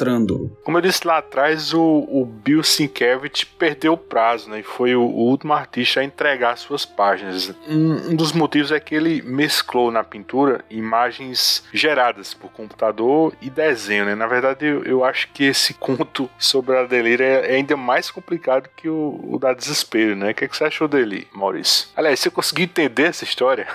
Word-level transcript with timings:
entrando. 0.00 0.50
Como 0.64 0.78
eu 0.78 0.82
disse 0.82 1.06
lá 1.06 1.18
atrás, 1.18 1.74
o, 1.74 2.06
o 2.08 2.24
Bill 2.24 2.62
Sienkiewicz 2.62 3.44
perdeu 3.44 3.92
o 3.92 3.98
prazo, 3.98 4.48
né? 4.48 4.60
E 4.60 4.62
foi 4.62 4.94
o, 4.96 5.02
o 5.02 5.28
último 5.28 5.52
artista 5.52 6.00
a 6.00 6.04
entregar 6.04 6.56
suas 6.56 6.86
páginas. 6.86 7.54
Um, 7.68 8.10
um, 8.10 8.16
dos 8.16 8.32
motivos 8.32 8.72
é 8.72 8.80
que 8.80 8.94
ele 8.94 9.20
mesclou 9.22 9.90
na 9.90 10.02
pintura 10.02 10.64
imagens 10.70 11.64
geradas 11.72 12.32
por 12.32 12.50
computador 12.50 13.34
e 13.42 13.50
desenho, 13.50 14.06
né? 14.06 14.14
Na 14.14 14.26
verdade, 14.26 14.64
eu, 14.66 14.82
eu 14.84 15.04
acho 15.04 15.28
que 15.32 15.44
esse 15.44 15.74
conto 15.80 16.30
sobre 16.38 16.76
a 16.76 16.84
delírio 16.84 17.24
é, 17.24 17.52
é 17.52 17.56
ainda 17.56 17.76
mais 17.76 18.10
complicado 18.10 18.68
que 18.74 18.88
o, 18.88 19.20
o 19.22 19.38
da 19.38 19.52
desespero, 19.52 20.16
né? 20.16 20.30
O 20.30 20.34
que, 20.34 20.44
é 20.44 20.48
que 20.48 20.56
você 20.56 20.64
achou 20.64 20.88
dele, 20.88 21.28
Maurício? 21.32 21.88
Aliás, 21.94 22.18
você 22.20 22.30
conseguiu 22.30 22.64
entender 22.64 23.04
essa 23.04 23.24
história? 23.24 23.66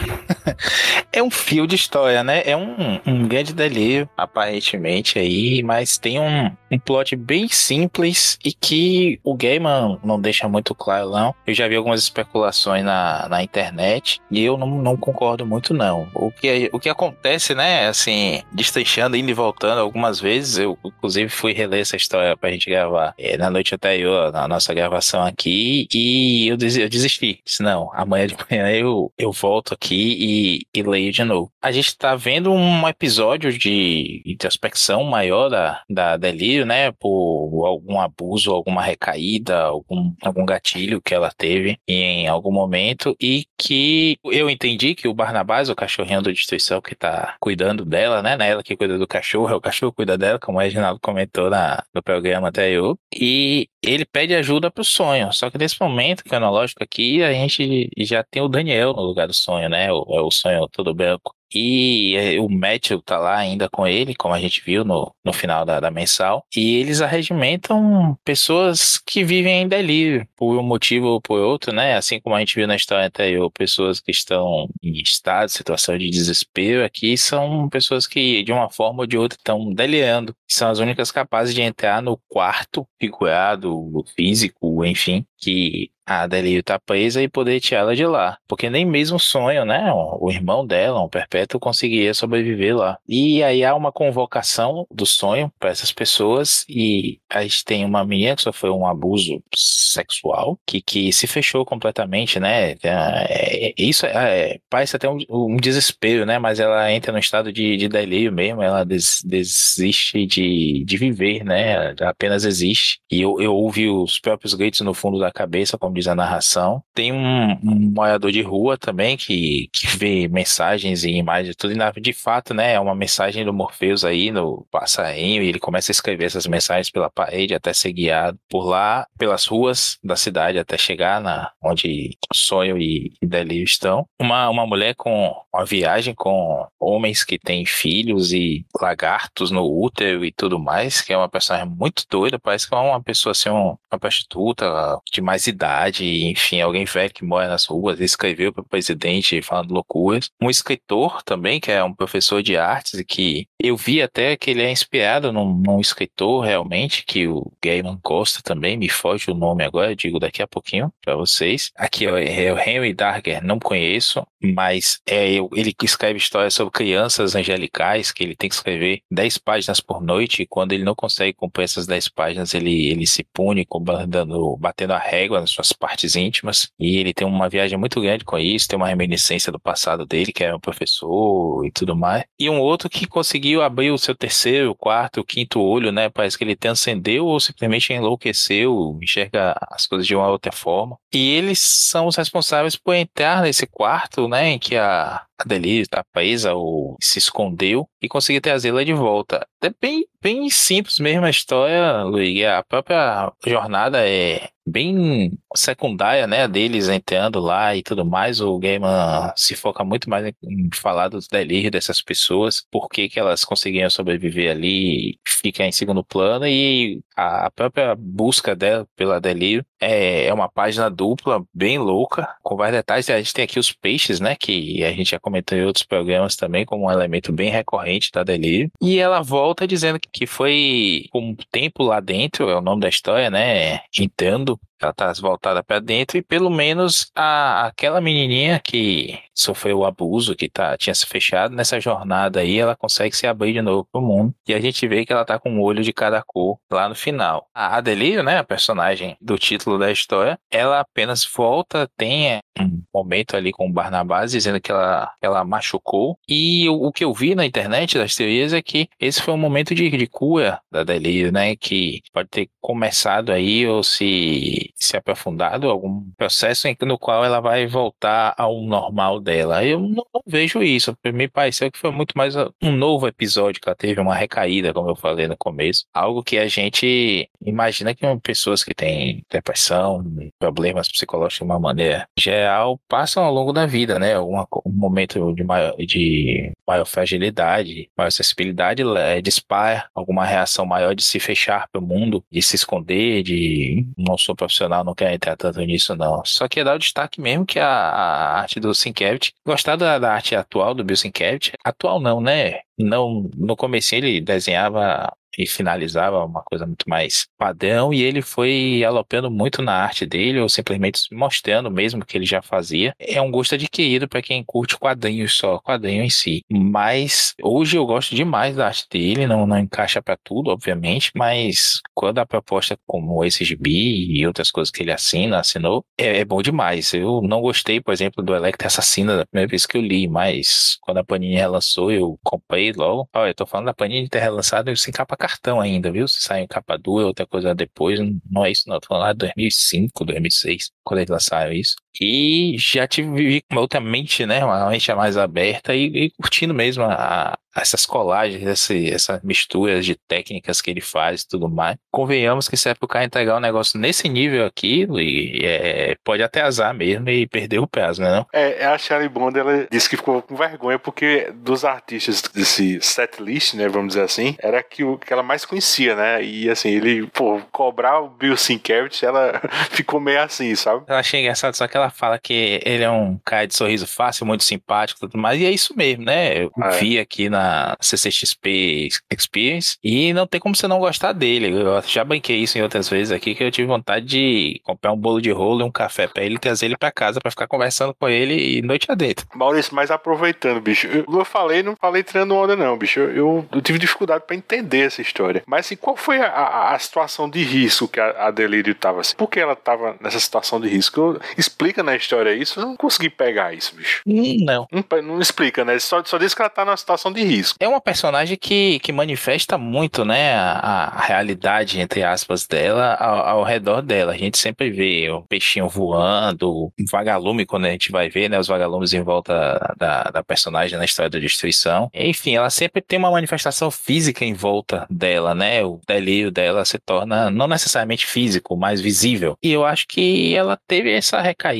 é 1.12 1.22
um 1.22 1.30
fio 1.30 1.66
de 1.66 1.74
história, 1.74 2.22
né? 2.22 2.42
É 2.44 2.56
um, 2.56 3.00
um 3.06 3.28
grande 3.28 3.52
delírio, 3.52 4.08
aparentemente, 4.16 5.18
aí, 5.18 5.62
mas 5.62 5.98
tem 5.98 6.20
um, 6.20 6.50
um 6.70 6.78
plot 6.78 7.16
bem 7.16 7.48
simples 7.48 8.38
e 8.44 8.52
que 8.52 9.20
o 9.24 9.34
Gaiman 9.34 9.98
não 10.04 10.20
deixa 10.20 10.48
muito 10.48 10.74
claro, 10.74 11.10
não. 11.10 11.34
Eu 11.46 11.54
já 11.54 11.66
vi 11.68 11.76
algumas 11.76 12.02
especulações 12.02 12.84
na, 12.84 13.28
na 13.28 13.42
internet 13.42 14.20
e 14.30 14.42
eu 14.42 14.56
não, 14.56 14.68
não 14.68 14.96
concordo 14.96 15.46
muito, 15.46 15.74
não. 15.74 16.08
O 16.14 16.30
que, 16.30 16.70
o 16.72 16.78
que 16.78 16.88
acontece, 16.88 17.54
né, 17.54 17.88
assim, 17.88 18.42
destrinchando, 18.52 19.16
indo 19.16 19.30
e 19.30 19.34
voltando 19.34 19.80
algumas 19.80 20.20
vezes, 20.20 20.58
eu 20.58 20.78
inclusive 20.84 21.28
fui 21.28 21.52
reler 21.52 21.80
essa 21.80 21.96
história 21.96 22.36
pra 22.36 22.50
gente 22.50 22.68
gravar 22.68 23.14
é, 23.18 23.36
na 23.36 23.50
noite 23.50 23.74
anterior, 23.74 24.32
na 24.32 24.46
nossa 24.46 24.72
gravação 24.72 25.22
aqui, 25.22 25.88
e 25.92 26.48
eu, 26.48 26.56
des, 26.56 26.76
eu 26.76 26.88
desisti. 26.88 27.40
Disse, 27.44 27.62
não, 27.62 27.90
amanhã 27.94 28.26
de 28.26 28.36
manhã 28.48 28.70
eu, 28.70 29.12
eu 29.18 29.32
volto 29.32 29.74
aqui 29.74 30.19
e, 30.20 30.66
e 30.74 30.82
leio 30.82 31.10
de 31.10 31.24
novo. 31.24 31.50
A 31.62 31.72
gente 31.72 31.96
tá 31.96 32.14
vendo 32.14 32.52
um 32.52 32.86
episódio 32.86 33.50
de 33.56 34.22
introspecção 34.26 35.02
maior 35.04 35.48
da, 35.48 35.82
da 35.88 36.18
Delírio, 36.18 36.66
né? 36.66 36.92
Por 36.92 37.64
algum 37.66 37.98
abuso, 37.98 38.52
alguma 38.52 38.82
recaída, 38.82 39.62
algum, 39.62 40.12
algum 40.22 40.44
gatilho 40.44 41.00
que 41.00 41.14
ela 41.14 41.30
teve 41.30 41.78
em 41.88 42.28
algum 42.28 42.52
momento 42.52 43.16
e 43.18 43.46
que 43.56 44.18
eu 44.24 44.50
entendi 44.50 44.94
que 44.94 45.08
o 45.08 45.14
Barnabás, 45.14 45.70
o 45.70 45.74
cachorrinho 45.74 46.20
da 46.20 46.30
destruição 46.30 46.82
que 46.82 46.94
tá 46.94 47.36
cuidando 47.40 47.84
dela, 47.86 48.20
né? 48.22 48.36
É 48.38 48.50
ela 48.50 48.62
que 48.62 48.76
cuida 48.76 48.98
do 48.98 49.06
cachorro, 49.06 49.48
é 49.50 49.54
o 49.54 49.60
cachorro 49.60 49.92
cuida 49.92 50.18
dela, 50.18 50.38
como 50.38 50.58
o 50.58 50.60
Reginaldo 50.60 51.00
comentou 51.00 51.48
na, 51.48 51.82
no 51.94 52.02
programa 52.02 52.48
anterior. 52.48 52.98
E 53.14 53.68
ele 53.82 54.04
pede 54.04 54.34
ajuda 54.34 54.70
pro 54.70 54.84
sonho. 54.84 55.32
Só 55.32 55.50
que 55.50 55.58
nesse 55.58 55.76
momento 55.80 56.24
cronológico 56.24 56.82
aqui, 56.82 57.22
a 57.22 57.32
gente 57.32 57.90
já 57.98 58.22
tem 58.24 58.42
o 58.42 58.48
Daniel 58.48 58.92
no 58.94 59.02
lugar 59.02 59.26
do 59.26 59.34
sonho, 59.34 59.68
né? 59.68 59.92
O, 59.92 60.04
é 60.10 60.20
o 60.22 60.30
sonho 60.30 60.68
todo 60.68 60.94
branco. 60.94 61.34
E 61.52 62.16
é, 62.16 62.40
o 62.40 62.48
Matthew 62.48 63.02
tá 63.02 63.18
lá 63.18 63.36
ainda 63.36 63.68
com 63.68 63.86
ele, 63.86 64.14
como 64.14 64.34
a 64.34 64.40
gente 64.40 64.62
viu 64.64 64.84
no, 64.84 65.12
no 65.24 65.32
final 65.32 65.64
da, 65.64 65.80
da 65.80 65.90
mensal. 65.90 66.44
E 66.54 66.76
eles 66.76 67.00
arregimentam 67.00 68.16
pessoas 68.24 68.98
que 68.98 69.24
vivem 69.24 69.62
em 69.62 69.68
delírio, 69.68 70.26
por 70.36 70.58
um 70.58 70.62
motivo 70.62 71.06
ou 71.08 71.20
por 71.20 71.40
outro, 71.40 71.72
né? 71.72 71.96
Assim 71.96 72.20
como 72.20 72.36
a 72.36 72.40
gente 72.40 72.54
viu 72.54 72.66
na 72.66 72.76
história 72.76 73.06
anterior, 73.06 73.50
pessoas 73.50 74.00
que 74.00 74.10
estão 74.10 74.68
em 74.82 75.00
estado, 75.00 75.48
situação 75.48 75.96
de 75.98 76.08
desespero. 76.08 76.84
Aqui 76.84 77.16
são 77.16 77.68
pessoas 77.68 78.06
que, 78.06 78.42
de 78.42 78.52
uma 78.52 78.70
forma 78.70 79.00
ou 79.00 79.06
de 79.06 79.18
outra, 79.18 79.36
estão 79.38 79.72
delirando. 79.72 80.34
São 80.48 80.70
as 80.70 80.78
únicas 80.78 81.10
capazes 81.10 81.54
de 81.54 81.62
entrar 81.62 82.02
no 82.02 82.18
quarto 82.28 82.86
figurado, 82.98 84.04
físico, 84.16 84.84
enfim, 84.84 85.24
que 85.38 85.90
a 86.10 86.26
Delírio 86.26 86.60
tá 86.60 86.76
presa 86.76 87.22
e 87.22 87.28
poder 87.28 87.60
tirá-la 87.60 87.94
de 87.94 88.04
lá. 88.04 88.36
Porque 88.48 88.68
nem 88.68 88.84
mesmo 88.84 89.16
o 89.16 89.20
sonho, 89.20 89.64
né? 89.64 89.92
O 89.92 90.28
irmão 90.28 90.66
dela, 90.66 91.00
um 91.04 91.08
perpétuo, 91.08 91.60
conseguiria 91.60 92.12
sobreviver 92.12 92.76
lá. 92.76 92.98
E 93.08 93.44
aí 93.44 93.64
há 93.64 93.76
uma 93.76 93.92
convocação 93.92 94.86
do 94.90 95.06
sonho 95.06 95.52
para 95.58 95.70
essas 95.70 95.92
pessoas 95.92 96.64
e 96.68 97.20
a 97.30 97.42
gente 97.42 97.64
tem 97.64 97.84
uma 97.84 98.04
menina 98.04 98.34
que 98.34 98.42
sofreu 98.42 98.76
um 98.76 98.86
abuso 98.86 99.40
sexual 99.54 100.58
que, 100.66 100.82
que 100.82 101.12
se 101.12 101.28
fechou 101.28 101.64
completamente, 101.64 102.40
né? 102.40 102.72
É, 102.72 103.68
é, 103.68 103.74
isso 103.78 104.04
é, 104.04 104.54
é, 104.54 104.60
parece 104.68 104.96
até 104.96 105.08
um, 105.08 105.18
um, 105.28 105.56
desespero, 105.56 106.26
né? 106.26 106.40
Mas 106.40 106.58
ela 106.58 106.90
entra 106.92 107.12
no 107.12 107.18
estado 107.20 107.52
de, 107.52 107.76
de 107.76 107.88
delírio 107.88 108.32
mesmo, 108.32 108.62
ela 108.62 108.84
des, 108.84 109.22
desiste 109.24 110.26
de, 110.26 110.82
de 110.84 110.96
viver, 110.96 111.44
né? 111.44 111.94
Ela 111.96 112.10
apenas 112.10 112.44
existe. 112.44 112.98
E 113.08 113.20
eu, 113.20 113.40
eu 113.40 113.54
ouvi 113.54 113.88
os 113.88 114.18
próprios 114.18 114.54
gritos 114.54 114.80
no 114.80 114.92
fundo 114.92 115.20
da 115.20 115.30
cabeça, 115.30 115.78
como 115.78 115.99
diz 116.00 116.08
a 116.08 116.14
narração. 116.14 116.82
Tem 116.94 117.12
um, 117.12 117.52
um 117.62 117.92
morador 117.94 118.32
de 118.32 118.42
rua 118.42 118.76
também 118.76 119.16
que, 119.16 119.68
que 119.72 119.86
vê 119.96 120.28
mensagens 120.28 121.04
e 121.04 121.10
imagens, 121.10 121.54
tudo 121.56 121.74
e 121.74 122.00
de 122.00 122.12
fato, 122.12 122.52
né, 122.54 122.74
é 122.74 122.80
uma 122.80 122.94
mensagem 122.94 123.44
do 123.44 123.52
Morpheus 123.52 124.04
aí 124.04 124.30
no 124.30 124.66
passarinho 124.70 125.42
e 125.42 125.48
ele 125.48 125.58
começa 125.58 125.90
a 125.90 125.94
escrever 125.94 126.24
essas 126.24 126.46
mensagens 126.46 126.90
pela 126.90 127.10
parede 127.10 127.54
até 127.54 127.72
ser 127.72 127.92
guiado 127.92 128.38
por 128.48 128.66
lá, 128.66 129.06
pelas 129.18 129.46
ruas 129.46 129.98
da 130.02 130.16
cidade 130.16 130.58
até 130.58 130.76
chegar 130.76 131.20
na 131.20 131.50
onde 131.62 132.16
Sonho 132.32 132.78
e, 132.78 133.12
e 133.22 133.62
estão. 133.62 134.06
Uma, 134.18 134.48
uma 134.48 134.66
mulher 134.66 134.94
com 134.94 135.34
uma 135.52 135.64
viagem 135.64 136.14
com 136.14 136.66
homens 136.78 137.24
que 137.24 137.38
têm 137.38 137.66
filhos 137.66 138.32
e 138.32 138.64
lagartos 138.80 139.50
no 139.50 139.62
útero 139.62 140.24
e 140.24 140.32
tudo 140.32 140.58
mais, 140.58 141.00
que 141.00 141.12
é 141.12 141.16
uma 141.16 141.28
personagem 141.28 141.68
muito 141.68 142.04
doida, 142.08 142.38
parece 142.38 142.68
que 142.68 142.74
é 142.74 142.78
uma 142.78 143.02
pessoa 143.02 143.32
assim, 143.32 143.48
uma 143.50 143.78
prostituta 143.98 144.64
de 145.12 145.20
mais 145.20 145.46
idade, 145.46 145.89
enfim, 145.98 146.60
alguém 146.60 146.84
velho 146.84 147.12
que 147.12 147.24
mora 147.24 147.48
nas 147.48 147.66
ruas, 147.66 148.00
escreveu 148.00 148.52
para 148.52 148.62
o 148.62 148.68
presidente 148.68 149.40
falando 149.42 149.72
loucuras. 149.72 150.30
Um 150.40 150.50
escritor 150.50 151.22
também, 151.22 151.60
que 151.60 151.70
é 151.70 151.82
um 151.82 151.94
professor 151.94 152.42
de 152.42 152.56
artes, 152.56 152.94
e 152.94 153.04
que 153.04 153.46
eu 153.58 153.76
vi 153.76 154.02
até 154.02 154.36
que 154.36 154.50
ele 154.50 154.62
é 154.62 154.70
inspirado 154.70 155.32
num, 155.32 155.54
num 155.54 155.80
escritor 155.80 156.44
realmente, 156.44 157.04
que 157.04 157.26
o 157.26 157.52
Gaiman 157.62 157.98
Costa 158.02 158.40
também, 158.42 158.76
me 158.76 158.88
foge 158.88 159.30
o 159.30 159.34
nome 159.34 159.64
agora, 159.64 159.92
eu 159.92 159.96
digo 159.96 160.18
daqui 160.18 160.42
a 160.42 160.46
pouquinho 160.46 160.92
para 161.02 161.16
vocês. 161.16 161.70
Aqui 161.76 162.06
é 162.06 162.52
o 162.52 162.58
Henry 162.58 162.92
Darger, 162.92 163.44
não 163.44 163.58
conheço, 163.58 164.26
mas 164.42 165.00
é, 165.06 165.34
ele 165.34 165.74
escreve 165.82 166.18
histórias 166.18 166.54
sobre 166.54 166.72
crianças 166.72 167.34
angelicais, 167.34 168.12
que 168.12 168.24
ele 168.24 168.36
tem 168.36 168.48
que 168.48 168.54
escrever 168.54 169.02
10 169.10 169.38
páginas 169.38 169.80
por 169.80 170.02
noite, 170.02 170.42
e 170.42 170.46
quando 170.46 170.72
ele 170.72 170.84
não 170.84 170.94
consegue 170.94 171.34
cumprir 171.34 171.64
essas 171.64 171.86
10 171.86 172.08
páginas, 172.08 172.54
ele, 172.54 172.88
ele 172.88 173.06
se 173.06 173.24
pune 173.24 173.66
dando, 174.08 174.56
batendo 174.56 174.92
a 174.92 174.98
régua 174.98 175.40
nas 175.40 175.50
suas 175.50 175.69
partes 175.72 176.16
íntimas, 176.16 176.70
e 176.78 176.96
ele 176.96 177.14
tem 177.14 177.26
uma 177.26 177.48
viagem 177.48 177.78
muito 177.78 178.00
grande 178.00 178.24
com 178.24 178.38
isso, 178.38 178.68
tem 178.68 178.76
uma 178.76 178.88
reminiscência 178.88 179.52
do 179.52 179.58
passado 179.58 180.06
dele, 180.06 180.32
que 180.32 180.44
era 180.44 180.56
um 180.56 180.60
professor 180.60 181.64
e 181.64 181.70
tudo 181.70 181.96
mais. 181.96 182.24
E 182.38 182.48
um 182.48 182.60
outro 182.60 182.88
que 182.88 183.06
conseguiu 183.06 183.62
abrir 183.62 183.90
o 183.90 183.98
seu 183.98 184.14
terceiro, 184.14 184.74
quarto, 184.74 185.24
quinto 185.24 185.60
olho, 185.60 185.92
né? 185.92 186.08
Parece 186.08 186.36
que 186.36 186.44
ele 186.44 186.56
transcendeu 186.56 187.26
ou 187.26 187.40
simplesmente 187.40 187.92
enlouqueceu, 187.92 188.98
enxerga 189.02 189.56
as 189.70 189.86
coisas 189.86 190.06
de 190.06 190.14
uma 190.14 190.28
outra 190.28 190.52
forma. 190.52 190.96
E 191.12 191.30
eles 191.30 191.60
são 191.60 192.06
os 192.06 192.16
responsáveis 192.16 192.76
por 192.76 192.94
entrar 192.94 193.42
nesse 193.42 193.66
quarto, 193.66 194.28
né? 194.28 194.50
Em 194.50 194.58
que 194.58 194.76
a, 194.76 195.22
a 195.44 195.48
Delírio 195.48 195.82
está 195.82 196.04
presa 196.12 196.54
ou 196.54 196.96
se 197.00 197.18
escondeu 197.18 197.88
e 198.02 198.08
conseguir 198.08 198.40
trazê-la 198.40 198.84
de 198.84 198.92
volta. 198.92 199.46
É 199.62 199.70
bem, 199.80 200.06
bem 200.22 200.48
simples 200.50 200.98
mesmo 200.98 201.24
a 201.24 201.30
história, 201.30 202.02
Luigi. 202.02 202.44
A 202.44 202.62
própria 202.62 203.32
jornada 203.46 204.06
é 204.06 204.48
bem 204.66 205.32
secundária, 205.56 206.26
né, 206.26 206.46
deles 206.46 206.88
entrando 206.88 207.40
lá 207.40 207.74
e 207.76 207.82
tudo 207.82 208.04
mais. 208.04 208.40
O 208.40 208.58
Gaiman 208.58 209.32
se 209.36 209.54
foca 209.56 209.84
muito 209.84 210.08
mais 210.08 210.32
em 210.42 210.70
falar 210.74 211.08
dos 211.08 211.26
delírios 211.26 211.72
dessas 211.72 212.00
pessoas, 212.00 212.64
por 212.70 212.88
que, 212.88 213.10
elas 213.16 213.44
conseguiam 213.44 213.90
sobreviver 213.90 214.50
ali, 214.50 215.18
fica 215.26 215.64
em 215.64 215.72
segundo 215.72 216.04
plano 216.04 216.46
e 216.46 217.02
a 217.20 217.50
própria 217.50 217.94
busca 217.94 218.56
dela 218.56 218.86
pela 218.96 219.20
delírio 219.20 219.64
é, 219.78 220.26
é 220.26 220.32
uma 220.32 220.48
página 220.48 220.88
dupla, 220.88 221.44
bem 221.52 221.78
louca, 221.78 222.26
com 222.42 222.56
vários 222.56 222.78
detalhes. 222.78 223.10
A 223.10 223.18
gente 223.18 223.34
tem 223.34 223.44
aqui 223.44 223.58
os 223.58 223.72
peixes, 223.72 224.20
né, 224.20 224.34
que 224.34 224.82
a 224.84 224.92
gente 224.92 225.10
já 225.10 225.20
comentou 225.20 225.56
em 225.56 225.64
outros 225.64 225.84
programas 225.84 226.34
também, 226.34 226.64
como 226.64 226.86
um 226.86 226.90
elemento 226.90 227.30
bem 227.32 227.50
recorrente 227.50 228.10
da 228.10 228.22
delírio. 228.22 228.70
E 228.80 228.98
ela 228.98 229.20
volta 229.20 229.66
dizendo 229.66 229.98
que 230.00 230.26
foi 230.26 231.04
um 231.14 231.34
tempo 231.50 231.82
lá 231.82 232.00
dentro, 232.00 232.48
é 232.48 232.56
o 232.56 232.62
nome 232.62 232.80
da 232.80 232.88
história, 232.88 233.28
né, 233.28 233.80
entrando 233.98 234.58
ela 234.80 234.92
tá 234.92 235.12
voltada 235.20 235.62
para 235.62 235.80
dentro 235.80 236.18
e 236.18 236.22
pelo 236.22 236.50
menos 236.50 237.10
a, 237.14 237.66
aquela 237.66 238.00
menininha 238.00 238.60
que 238.62 239.18
sofreu 239.34 239.78
o 239.78 239.84
abuso, 239.84 240.36
que 240.36 240.48
tá, 240.48 240.76
tinha 240.76 240.94
se 240.94 241.06
fechado 241.06 241.54
nessa 241.54 241.80
jornada 241.80 242.40
aí, 242.40 242.58
ela 242.58 242.76
consegue 242.76 243.16
se 243.16 243.26
abrir 243.26 243.52
de 243.52 243.62
novo 243.62 243.88
pro 243.90 244.00
mundo. 244.00 244.34
E 244.46 244.54
a 244.54 244.60
gente 244.60 244.86
vê 244.86 245.04
que 245.04 245.12
ela 245.12 245.24
tá 245.24 245.38
com 245.38 245.50
um 245.50 245.60
olho 245.60 245.82
de 245.82 245.92
cada 245.92 246.22
cor 246.22 246.58
lá 246.70 246.88
no 246.88 246.94
final. 246.94 247.48
A 247.54 247.76
Adelio, 247.76 248.22
né, 248.22 248.38
a 248.38 248.44
personagem 248.44 249.16
do 249.20 249.38
título 249.38 249.78
da 249.78 249.90
história, 249.90 250.38
ela 250.50 250.80
apenas 250.80 251.24
volta, 251.24 251.88
tem 251.96 252.30
é, 252.32 252.40
um 252.58 252.82
momento 252.94 253.36
ali 253.36 253.52
com 253.52 253.68
o 253.68 253.72
Barnabás 253.72 254.32
dizendo 254.32 254.60
que 254.60 254.70
ela, 254.70 255.12
ela 255.22 255.44
machucou. 255.44 256.18
E 256.28 256.68
o, 256.68 256.86
o 256.86 256.92
que 256.92 257.04
eu 257.04 257.12
vi 257.12 257.34
na 257.34 257.46
internet 257.46 257.96
das 257.98 258.14
teorias 258.14 258.52
é 258.52 258.60
que 258.62 258.88
esse 258.98 259.22
foi 259.22 259.34
um 259.34 259.38
momento 259.38 259.74
de, 259.74 259.88
de 259.90 260.06
cura 260.06 260.60
da 260.70 260.80
Adelio, 260.80 261.32
né, 261.32 261.56
que 261.56 262.00
pode 262.12 262.28
ter 262.28 262.48
começado 262.60 263.30
aí 263.30 263.66
ou 263.66 263.82
se 263.82 264.69
se 264.80 264.96
aprofundado, 264.96 265.68
algum 265.68 266.10
processo 266.16 266.66
no 266.82 266.98
qual 266.98 267.24
ela 267.24 267.40
vai 267.40 267.66
voltar 267.66 268.34
ao 268.36 268.62
normal 268.62 269.20
dela. 269.20 269.64
Eu 269.64 269.80
não, 269.80 270.04
não 270.12 270.22
vejo 270.26 270.62
isso. 270.62 270.96
Me 271.12 271.28
pareceu 271.28 271.70
que 271.70 271.78
foi 271.78 271.90
muito 271.90 272.16
mais 272.16 272.34
um 272.62 272.72
novo 272.72 273.06
episódio 273.06 273.60
que 273.60 273.68
ela 273.68 273.76
teve 273.76 274.00
uma 274.00 274.14
recaída, 274.14 274.72
como 274.72 274.88
eu 274.88 274.96
falei 274.96 275.28
no 275.28 275.36
começo. 275.36 275.84
Algo 275.92 276.22
que 276.22 276.38
a 276.38 276.48
gente 276.48 277.28
imagina 277.44 277.94
que 277.94 278.04
pessoas 278.22 278.64
que 278.64 278.74
têm 278.74 279.24
depressão, 279.30 280.04
problemas 280.38 280.88
psicológicos 280.88 281.38
de 281.38 281.44
uma 281.44 281.58
maneira 281.58 282.06
geral, 282.18 282.80
passam 282.88 283.24
ao 283.24 283.32
longo 283.32 283.52
da 283.52 283.66
vida, 283.66 283.98
né? 283.98 284.18
um 284.18 284.44
momento 284.66 285.34
de 285.34 285.44
maior, 285.44 285.76
de 285.76 286.52
maior 286.66 286.84
fragilidade, 286.84 287.90
maior 287.96 288.10
sensibilidade, 288.10 288.82
é, 288.96 289.20
dispara 289.20 289.88
alguma 289.94 290.24
reação 290.24 290.64
maior 290.64 290.94
de 290.94 291.02
se 291.02 291.18
fechar 291.20 291.68
para 291.70 291.80
o 291.80 291.86
mundo, 291.86 292.24
de 292.30 292.40
se 292.42 292.56
esconder, 292.56 293.22
de 293.22 293.86
não 293.96 294.16
sou 294.16 294.34
profissional, 294.34 294.69
não 294.84 294.94
quero 294.94 295.14
entrar 295.14 295.36
tanto 295.36 295.60
nisso, 295.60 295.94
não. 295.96 296.22
Só 296.24 296.48
que 296.48 296.64
dar 296.64 296.76
o 296.76 296.78
destaque 296.78 297.20
mesmo 297.20 297.44
que 297.46 297.58
a, 297.58 297.66
a 297.66 298.40
arte 298.40 298.60
do 298.60 298.74
Sienkiewicz, 298.74 299.32
gostar 299.44 299.76
da, 299.76 299.98
da, 299.98 300.12
arte 300.12 300.34
atual 300.34 300.74
do 300.74 300.84
Bill 300.84 300.96
Sienkiewicz, 300.96 301.52
atual 301.64 302.00
não, 302.00 302.20
né? 302.20 302.60
Não, 302.78 303.28
no 303.36 303.56
começo 303.56 303.94
ele 303.94 304.20
desenhava 304.20 305.12
e 305.38 305.46
finalizava 305.46 306.24
uma 306.24 306.42
coisa 306.42 306.66
muito 306.66 306.88
mais 306.88 307.26
padrão 307.38 307.92
e 307.92 308.02
ele 308.02 308.22
foi 308.22 308.82
alopando 308.84 309.30
muito 309.30 309.62
na 309.62 309.74
arte 309.74 310.06
dele 310.06 310.40
ou 310.40 310.48
simplesmente 310.48 311.02
mostrando 311.12 311.70
mesmo 311.70 312.04
que 312.04 312.16
ele 312.16 312.26
já 312.26 312.42
fazia. 312.42 312.94
É 312.98 313.20
um 313.20 313.30
gosto 313.30 313.54
adquirido 313.54 314.08
para 314.08 314.22
quem 314.22 314.44
curte 314.44 314.78
quadrinhos 314.78 315.36
só, 315.36 315.58
quadrinho 315.58 316.02
em 316.02 316.10
si. 316.10 316.42
Mas 316.50 317.34
hoje 317.42 317.76
eu 317.76 317.86
gosto 317.86 318.14
demais 318.14 318.56
da 318.56 318.66
arte 318.66 318.86
dele, 318.90 319.26
não, 319.26 319.46
não 319.46 319.58
encaixa 319.58 320.02
para 320.02 320.16
tudo, 320.22 320.50
obviamente, 320.50 321.10
mas 321.14 321.80
quando 321.94 322.18
a 322.18 322.26
proposta 322.26 322.76
como 322.86 323.24
esse 323.24 323.44
gibi 323.44 324.18
e 324.18 324.26
outras 324.26 324.50
coisas 324.50 324.70
que 324.70 324.82
ele 324.82 324.92
assina, 324.92 325.38
assinou, 325.38 325.84
é, 325.98 326.18
é 326.18 326.24
bom 326.24 326.42
demais. 326.42 326.92
Eu 326.94 327.20
não 327.22 327.40
gostei, 327.40 327.80
por 327.80 327.92
exemplo, 327.92 328.22
do 328.22 328.34
Electra 328.34 328.68
Assassina 328.68 329.16
da 329.16 329.26
primeira 329.26 329.48
vez 329.50 329.66
que 329.66 329.76
eu 329.76 329.82
li, 329.82 330.08
mas 330.08 330.76
quando 330.80 330.98
a 330.98 331.04
Panini 331.04 331.36
relançou, 331.36 331.90
eu 331.92 332.18
comprei 332.22 332.72
logo. 332.72 333.08
Olha, 333.14 333.30
eu 333.30 333.34
tô 333.34 333.46
falando 333.46 333.66
da 333.66 333.74
Panini 333.74 334.08
ter 334.08 334.20
relançado 334.20 334.74
sem 334.76 334.92
capa 334.92 335.16
cartão 335.20 335.60
ainda, 335.60 335.92
viu? 335.92 336.08
Se 336.08 336.22
sai 336.22 336.42
em 336.42 336.46
capa 336.46 336.78
dura, 336.78 337.06
outra 337.06 337.26
coisa 337.26 337.54
depois, 337.54 338.00
não 338.30 338.44
é 338.44 338.50
isso 338.50 338.64
não. 338.66 338.80
Tô 338.80 338.88
falando 338.88 339.02
lá 339.04 339.12
de 339.12 339.18
2005, 339.18 340.04
2006, 340.04 340.70
quando 340.82 341.00
eles 341.00 341.10
lançaram 341.10 341.52
isso. 341.52 341.76
E 342.00 342.56
já 342.58 342.86
tive 342.86 343.42
uma 343.50 343.60
outra 343.60 343.80
mente, 343.80 344.26
né? 344.26 344.44
Uma 344.44 344.68
mente 344.68 344.92
mais 344.94 345.16
aberta 345.16 345.74
e, 345.74 345.86
e 345.86 346.10
curtindo 346.10 346.54
mesmo 346.54 346.84
a, 346.84 347.38
essas 347.54 347.84
colagens, 347.84 348.42
esse, 348.42 348.90
essas 348.90 349.20
misturas 349.22 349.84
de 349.84 349.96
técnicas 349.96 350.60
que 350.60 350.70
ele 350.70 350.80
faz 350.80 351.22
e 351.22 351.28
tudo 351.28 351.48
mais. 351.48 351.76
Convenhamos 351.90 352.48
que 352.48 352.56
se 352.56 352.68
é 352.68 352.74
pro 352.74 352.88
cara 352.88 353.04
entregar 353.04 353.36
um 353.36 353.40
negócio 353.40 353.78
nesse 353.78 354.08
nível 354.08 354.46
aqui, 354.46 354.86
e, 354.90 355.44
é, 355.44 355.96
pode 356.04 356.22
até 356.22 356.42
azar 356.42 356.72
mesmo 356.74 357.08
e 357.08 357.26
perder 357.26 357.58
o 357.58 357.66
prazo, 357.66 358.02
né? 358.02 358.10
Não? 358.10 358.26
É, 358.32 358.64
a 358.64 358.78
Shelley 358.78 359.08
Bond, 359.08 359.38
ela 359.38 359.66
disse 359.70 359.88
que 359.88 359.96
ficou 359.96 360.22
com 360.22 360.36
vergonha 360.36 360.78
porque 360.78 361.32
dos 361.34 361.64
artistas 361.64 362.22
desse 362.22 362.80
set 362.80 363.20
list, 363.20 363.54
né, 363.54 363.68
vamos 363.68 363.88
dizer 363.88 364.02
assim, 364.02 364.36
era 364.38 364.62
que 364.62 364.84
o 364.84 364.98
que 364.98 365.12
ela 365.12 365.22
mais 365.22 365.44
conhecia, 365.44 365.94
né? 365.94 366.22
E 366.22 366.48
assim, 366.48 366.70
ele, 366.70 367.06
pô, 367.08 367.40
cobrar 367.50 368.00
o 368.00 368.08
Bill 368.08 368.36
Sienkiewicz, 368.36 369.02
ela 369.02 369.40
ficou 369.70 370.00
meio 370.00 370.22
assim, 370.22 370.54
sabe? 370.54 370.84
Eu 370.86 370.94
achei 370.94 371.20
engraçado, 371.20 371.54
só 371.54 371.66
que 371.66 371.76
ela 371.80 371.90
fala 371.90 372.18
que 372.18 372.60
ele 372.64 372.82
é 372.82 372.90
um 372.90 373.18
cara 373.24 373.46
de 373.46 373.54
sorriso 373.54 373.86
fácil, 373.86 374.26
muito 374.26 374.44
simpático 374.44 374.98
e 374.98 375.08
tudo 375.08 375.18
mais, 375.18 375.40
e 375.40 375.46
é 375.46 375.50
isso 375.50 375.74
mesmo, 375.76 376.04
né? 376.04 376.42
Eu 376.42 376.52
é. 376.62 376.70
vi 376.78 376.98
aqui 376.98 377.28
na 377.28 377.76
CCXP 377.80 378.88
Experience 379.10 379.76
e 379.82 380.12
não 380.12 380.26
tem 380.26 380.40
como 380.40 380.54
você 380.54 380.68
não 380.68 380.78
gostar 380.78 381.12
dele. 381.12 381.50
Eu 381.50 381.82
já 381.82 382.04
banquei 382.04 382.36
isso 382.36 382.58
em 382.58 382.62
outras 382.62 382.88
vezes 382.88 383.12
aqui 383.12 383.34
que 383.34 383.42
eu 383.42 383.50
tive 383.50 383.68
vontade 383.68 384.06
de 384.06 384.60
comprar 384.64 384.92
um 384.92 384.96
bolo 384.96 385.20
de 385.20 385.30
rolo 385.30 385.60
e 385.60 385.64
um 385.64 385.70
café 385.70 386.06
para 386.06 386.22
ele 386.22 386.38
trazer 386.38 386.66
ele 386.66 386.76
para 386.76 386.90
casa 386.90 387.20
para 387.20 387.30
ficar 387.30 387.46
conversando 387.46 387.94
com 387.94 388.08
ele 388.08 388.58
e 388.58 388.62
noite 388.62 388.90
adentro. 388.90 389.26
Maurício, 389.34 389.74
mas 389.74 389.90
aproveitando, 389.90 390.60
bicho, 390.60 390.86
eu, 390.86 391.04
eu 391.08 391.24
falei, 391.24 391.62
não 391.62 391.76
falei 391.76 392.02
tirando 392.02 392.34
onda 392.34 392.56
não, 392.56 392.76
bicho. 392.76 393.00
Eu, 393.00 393.10
eu, 393.10 393.48
eu 393.52 393.62
tive 393.62 393.78
dificuldade 393.78 394.24
para 394.26 394.36
entender 394.36 394.86
essa 394.86 395.02
história. 395.02 395.42
Mas 395.46 395.66
assim, 395.66 395.76
qual 395.76 395.96
foi 395.96 396.20
a, 396.20 396.28
a, 396.28 396.74
a 396.74 396.78
situação 396.78 397.28
de 397.28 397.42
risco 397.42 397.88
que 397.88 398.00
a, 398.00 398.26
a 398.26 398.30
Delírio 398.30 398.74
tava 398.74 399.00
assim? 399.00 399.16
Por 399.16 399.28
que 399.28 399.40
ela 399.40 399.56
tava 399.56 399.96
nessa 400.00 400.20
situação 400.20 400.60
de 400.60 400.68
risco? 400.68 401.00
Eu, 401.00 401.20
explica 401.70 401.82
na 401.82 401.96
história 401.96 402.34
isso, 402.34 402.60
eu 402.60 402.66
não 402.66 402.76
consegui 402.76 403.08
pegar 403.08 403.54
isso, 403.54 403.74
bicho. 403.74 404.02
Hum, 404.06 404.36
não. 404.44 404.66
Não, 404.70 405.02
não 405.02 405.20
explica, 405.20 405.64
né? 405.64 405.78
Só, 405.78 406.02
só 406.04 406.18
diz 406.18 406.34
que 406.34 406.42
ela 406.42 406.50
tá 406.50 406.64
numa 406.64 406.76
situação 406.76 407.12
de 407.12 407.22
risco. 407.22 407.56
É 407.60 407.68
uma 407.68 407.80
personagem 407.80 408.36
que, 408.36 408.78
que 408.80 408.92
manifesta 408.92 409.56
muito, 409.56 410.04
né, 410.04 410.34
a, 410.34 410.90
a 410.96 411.00
realidade, 411.00 411.80
entre 411.80 412.02
aspas, 412.02 412.46
dela 412.46 412.94
ao, 412.94 413.38
ao, 413.38 413.44
redor 413.44 413.82
dela. 413.82 414.12
A 414.12 414.16
gente 414.16 414.38
sempre 414.38 414.70
vê 414.70 415.08
o 415.10 415.22
peixinho 415.22 415.68
voando, 415.68 416.72
um 416.78 416.84
vagalume, 416.90 417.46
quando 417.46 417.66
a 417.66 417.70
gente 417.70 417.92
vai 417.92 418.08
ver, 418.08 418.28
né, 418.28 418.38
os 418.38 418.48
vagalumes 418.48 418.92
em 418.92 419.02
volta 419.02 419.74
da, 419.78 420.04
da 420.04 420.22
personagem 420.22 420.78
na 420.78 420.84
história 420.84 421.10
da 421.10 421.18
destruição. 421.18 421.90
Enfim, 421.94 422.34
ela 422.34 422.50
sempre 422.50 422.82
tem 422.82 422.98
uma 422.98 423.10
manifestação 423.10 423.70
física 423.70 424.24
em 424.24 424.34
volta 424.34 424.86
dela, 424.90 425.34
né, 425.34 425.64
o 425.64 425.80
delírio 425.86 426.30
dela 426.30 426.64
se 426.64 426.78
torna 426.78 427.30
não 427.30 427.46
necessariamente 427.46 428.06
físico, 428.06 428.56
mas 428.56 428.80
visível. 428.80 429.36
E 429.42 429.52
eu 429.52 429.64
acho 429.64 429.86
que 429.86 430.34
ela 430.34 430.58
teve 430.66 430.92
essa 430.92 431.20
recaída, 431.20 431.59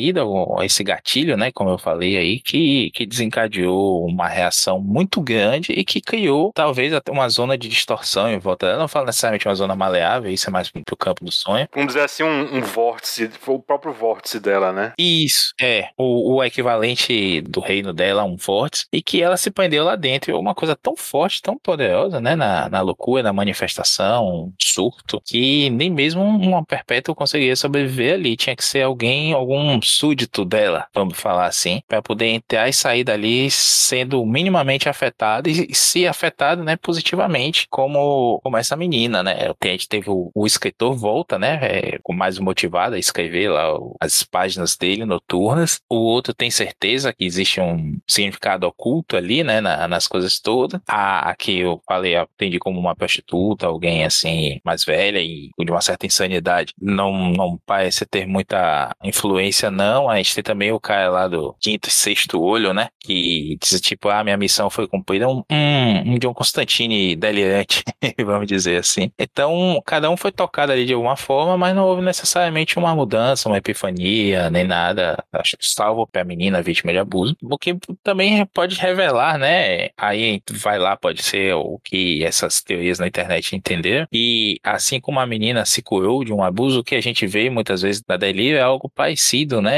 esse 0.63 0.83
gatilho, 0.83 1.37
né, 1.37 1.51
como 1.53 1.71
eu 1.71 1.79
falei 1.79 2.17
aí, 2.17 2.41
que, 2.41 2.91
que 2.93 3.07
desencadeou 3.07 4.05
uma 4.07 4.29
reação 4.29 4.81
muito 4.81 5.21
grande 5.21 5.73
e 5.73 5.85
que 5.85 6.01
criou 6.01 6.53
talvez 6.55 6.93
até 6.93 7.11
uma 7.11 7.29
zona 7.29 7.57
de 7.57 7.69
distorção 7.69 8.31
em 8.31 8.39
volta 8.39 8.67
dela. 8.67 8.79
Não 8.79 8.89
falo 8.89 9.07
necessariamente 9.07 9.47
uma 9.47 9.55
zona 9.55 9.75
maleável, 9.75 10.31
isso 10.31 10.49
é 10.49 10.53
mais 10.53 10.71
pro 10.71 10.97
campo 10.97 11.25
do 11.25 11.33
sonho. 11.33 11.69
Vamos 11.75 11.95
dizer 11.95 12.05
assim, 12.05 12.23
um, 12.23 12.57
um 12.57 12.61
vórtice, 12.61 13.29
foi 13.41 13.55
o 13.55 13.61
próprio 13.61 13.93
vórtice 13.93 14.41
dela, 14.41 14.73
né? 14.73 14.93
Isso, 14.99 15.53
é. 15.61 15.89
O, 15.97 16.37
o 16.37 16.45
equivalente 16.45 17.41
do 17.43 17.61
reino 17.61 17.93
dela, 17.93 18.25
um 18.25 18.37
vórtice, 18.37 18.87
e 18.93 19.03
que 19.03 19.23
ela 19.23 19.37
se 19.37 19.51
prendeu 19.51 19.85
lá 19.85 19.97
dentro. 19.97 20.39
Uma 20.39 20.55
coisa 20.55 20.77
tão 20.77 20.97
forte, 20.97 21.43
tão 21.43 21.59
poderosa, 21.59 22.21
né? 22.21 22.37
Na, 22.37 22.69
na 22.69 22.81
loucura, 22.81 23.23
na 23.23 23.33
manifestação, 23.33 24.27
um 24.27 24.53
surto, 24.61 25.21
que 25.25 25.71
nem 25.71 25.91
mesmo 25.91 26.23
uma 26.23 26.65
perpétua 26.65 27.15
conseguia 27.15 27.57
sobreviver 27.57 28.15
ali. 28.15 28.37
Tinha 28.37 28.57
que 28.57 28.65
ser 28.65 28.83
alguém, 28.83 29.33
algum 29.33 29.81
súdito 29.91 30.45
dela, 30.45 30.87
vamos 30.95 31.19
falar 31.19 31.47
assim, 31.47 31.83
para 31.89 32.03
poder 32.03 32.27
entrar 32.27 32.69
e 32.69 32.73
sair 32.73 33.05
dali 33.05 33.51
sendo 33.51 34.25
minimamente 34.25 34.89
afetado 34.89 35.49
e 35.49 35.75
se 35.75 36.07
afetado, 36.07 36.63
né, 36.63 36.77
positivamente, 36.77 37.67
como, 37.69 38.41
como 38.43 38.57
essa 38.57 38.77
menina, 38.77 39.23
né? 39.23 39.53
A 39.61 39.67
gente 39.67 39.89
teve 39.89 40.11
o, 40.11 40.31
o 40.35 40.47
escritor 40.47 40.95
volta, 40.95 41.39
né, 41.39 41.59
é, 41.63 41.99
mais 42.11 42.39
motivado 42.39 42.97
a 42.97 42.99
escrever 42.99 43.49
lá 43.51 43.75
o, 43.75 43.97
as 44.01 44.23
páginas 44.23 44.77
dele 44.77 45.05
noturnas. 45.05 45.81
O 45.89 45.97
outro 45.97 46.35
tem 46.35 46.51
certeza 46.51 47.13
que 47.13 47.25
existe 47.25 47.61
um 47.61 47.99
significado 48.07 48.67
oculto 48.67 49.17
ali, 49.17 49.43
né, 49.43 49.61
na, 49.61 49.89
nas 49.89 50.07
coisas 50.07 50.39
todas. 50.39 50.81
A, 50.87 51.31
a 51.31 51.37
que 51.37 51.61
eu 51.61 51.81
falei, 51.87 52.17
eu 52.17 52.29
entendi 52.35 52.59
como 52.59 52.79
uma 52.79 52.95
prostituta, 52.95 53.67
alguém 53.67 54.05
assim, 54.05 54.61
mais 54.65 54.85
velha 54.85 55.21
e 55.21 55.51
de 55.59 55.71
uma 55.71 55.81
certa 55.81 56.07
insanidade, 56.07 56.75
não, 56.81 57.31
não 57.33 57.59
parece 57.65 58.05
ter 58.07 58.27
muita 58.27 58.95
influência, 59.03 59.71
não. 59.81 60.11
A 60.11 60.17
gente 60.17 60.35
tem 60.35 60.45
também 60.45 60.73
o 60.73 60.81
cara 60.81 61.09
lá 61.09 61.29
do 61.29 61.55
quinto 61.61 61.89
e 61.89 61.93
sexto 61.93 62.41
olho, 62.41 62.73
né, 62.75 62.89
que 62.99 63.57
diz 63.61 63.81
tipo, 63.81 64.09
ah, 64.09 64.23
minha 64.23 64.37
missão 64.37 64.69
foi 64.69 64.87
cumprida. 64.87 65.29
Um, 65.29 65.43
um, 65.51 66.15
um 66.15 66.19
John 66.19 66.35
Constantine 66.35 67.17
delirante, 67.17 67.83
vamos 68.25 68.47
dizer 68.47 68.79
assim. 68.79 69.11
Então, 69.19 69.81
cada 69.87 70.11
um 70.11 70.17
foi 70.17 70.31
tocado 70.31 70.73
ali 70.73 70.85
de 70.85 70.93
alguma 70.93 71.17
forma, 71.17 71.57
mas 71.57 71.75
não 71.75 71.87
houve 71.87 72.03
necessariamente 72.03 72.79
uma 72.79 72.95
mudança, 72.95 73.49
uma 73.49 73.59
epifania, 73.59 74.51
nem 74.51 74.65
nada, 74.65 75.23
acho, 75.33 75.57
salvo 75.61 76.07
para 76.07 76.23
a 76.23 76.25
menina 76.25 76.63
vítima 76.63 76.93
de 76.93 76.99
abuso, 76.99 77.37
o 77.43 77.59
que 77.59 77.77
também 78.03 78.45
pode 78.47 78.77
revelar, 78.77 79.39
né? 79.39 79.89
Aí 79.97 80.43
vai 80.51 80.79
lá, 80.79 80.97
pode 80.97 81.23
ser 81.23 81.55
o 81.55 81.79
que 81.83 82.25
essas 82.25 82.63
teorias 82.63 82.99
na 82.99 83.07
internet 83.07 83.57
entenderam. 83.57 84.07
E 84.13 84.59
assim 84.63 85.01
como 85.01 85.21
a 85.21 85.27
menina 85.27 85.65
se 85.65 85.83
curou 85.83 86.25
de 86.25 86.33
um 86.33 86.43
abuso, 86.43 86.81
o 86.81 86.85
que 86.85 86.95
a 86.95 87.01
gente 87.01 87.27
vê 87.27 87.49
muitas 87.49 87.83
vezes 87.83 88.03
da 88.03 88.17
Deli 88.17 88.53
é 88.53 88.61
algo 88.61 88.89
parecido, 88.89 89.61
né? 89.63 89.70